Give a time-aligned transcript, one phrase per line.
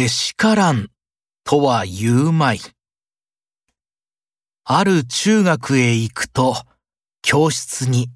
[0.00, 0.90] けしからん
[1.42, 2.60] とは言うまい。
[4.62, 6.54] ある中学へ行くと、
[7.20, 8.08] 教室に、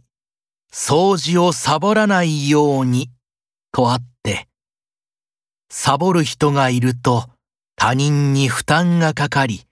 [0.72, 3.10] 掃除をサボらないように、
[3.72, 4.46] とあって、
[5.70, 7.28] サボる人がいると
[7.74, 9.66] 他人に負担がかかり、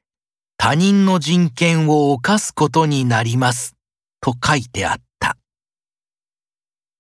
[0.57, 3.77] 他人の人権を犯すことになります、
[4.21, 5.37] と書いてあった。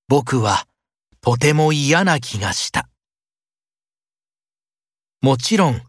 [0.07, 0.69] 僕は
[1.21, 2.90] とても嫌な気がした。
[5.23, 5.83] もちろん、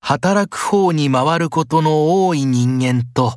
[0.00, 3.34] 働く方に回ることの多い人間と、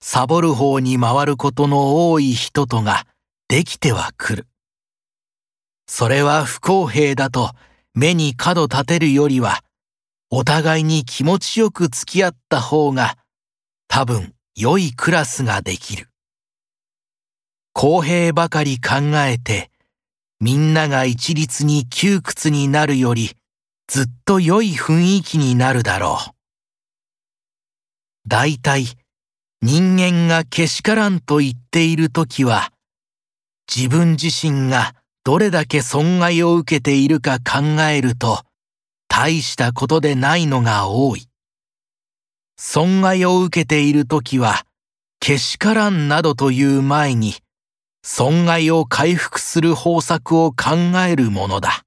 [0.00, 3.04] サボる方に回ることの多い人とが
[3.48, 4.46] できてはくる。
[5.88, 7.50] それは不公平だと
[7.92, 9.64] 目に角立てるよりは、
[10.30, 13.18] お互いに気持ちよく付き合った方が
[13.88, 16.08] 多分良いクラスができる。
[17.72, 19.72] 公平ばかり考えて、
[20.38, 23.36] みんなが一律に窮屈になるより、
[23.88, 26.34] ずっと良い雰囲気になるだろう。
[28.26, 28.86] だいたい
[29.60, 32.70] 人間がけしからんと言っているときは、
[33.74, 38.42] 自分自身がどれだけ損害を受けているか考えると、
[39.08, 41.28] 大したことでないのが多い。
[42.58, 44.66] 損害を受けているときは、
[45.20, 47.34] けしからんなどという前に、
[48.02, 50.74] 損害を回復する方策を考
[51.08, 51.84] えるものだ。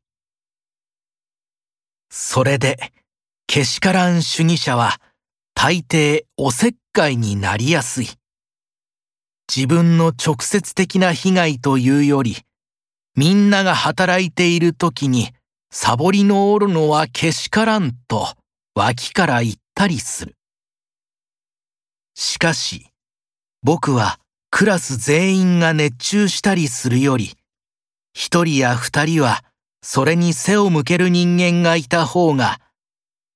[2.10, 2.78] それで、
[3.48, 5.00] けしからん主義者は、
[5.54, 8.10] 大抵おせっかいになりやすい。
[9.54, 12.38] 自分の直接的な被害というより、
[13.16, 15.34] みんなが働いている時に、
[15.72, 18.28] サボりのおるのはけしからんと、
[18.76, 20.36] 脇から言ったりする。
[22.14, 22.92] しかし、
[23.64, 24.20] 僕は
[24.50, 27.36] クラス全員が熱中したりするより、
[28.14, 29.44] 一人や二人は
[29.90, 32.60] それに背を向ける人間がいた方が、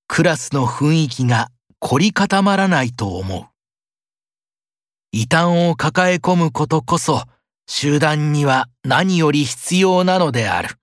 [0.10, 1.48] クラスの雰囲気が
[1.80, 3.46] 凝り固まらないと思う。
[5.14, 7.24] 異端を抱え込むことこそ、
[7.68, 10.76] 集団には何より必要なのである。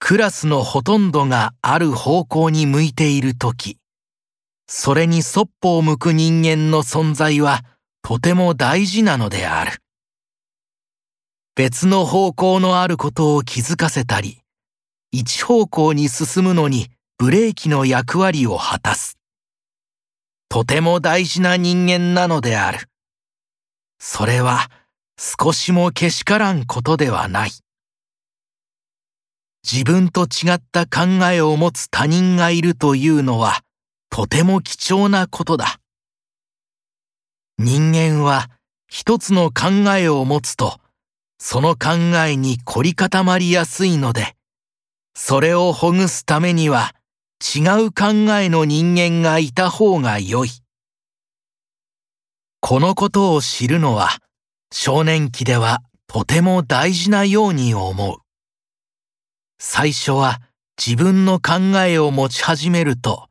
[0.00, 3.78] クラスのほとんどがある方向に向いているとき、
[4.66, 7.64] それにそっぽを向く人間の存在は
[8.02, 9.80] とても大事なのである。
[11.60, 14.38] 別の方向のあることを気づかせたり、
[15.12, 16.88] 一方向に進むのに
[17.18, 19.18] ブレーキの役割を果たす。
[20.48, 22.88] とても大事な人間なのである。
[23.98, 24.70] それは
[25.18, 27.50] 少しもけしからんことではない。
[29.62, 33.60] 自分と違った考えを持つ他人がいるというのは
[34.08, 35.78] とても貴重なことだ。
[37.58, 38.48] 人間は
[38.88, 40.80] 一つの考えを持つと
[41.42, 41.94] その考
[42.28, 44.36] えに凝り固まりやすいので、
[45.14, 46.94] それをほぐすためには
[47.40, 48.08] 違う考
[48.38, 50.50] えの人間がいた方が良い。
[52.60, 54.10] このことを知るのは
[54.70, 58.18] 少年期ではとても大事なように思う。
[59.58, 60.42] 最初は
[60.76, 63.28] 自分の考えを持ち始めると、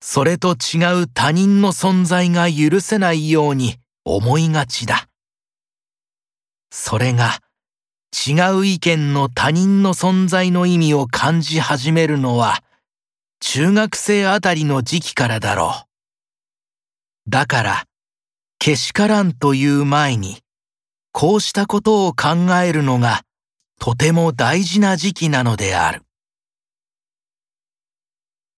[0.00, 3.76] それと違う他人の存在が許せないように
[4.06, 5.06] 思いがちだ。
[6.74, 7.38] それが
[8.26, 12.64] 違う意見の他人の存在の意味を感じ始めるのは
[13.40, 15.84] 中学生あたりの時期からだろ
[17.26, 17.30] う。
[17.30, 17.84] だから、
[18.58, 20.38] けしからんという前に、
[21.12, 23.20] こうしたことを考えるのが
[23.78, 26.02] とても大事な時期なのである。